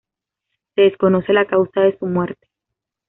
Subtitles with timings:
[0.73, 2.47] Se desconoce la causa de su muerte.